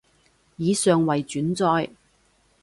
[0.57, 1.91] 以上為轉載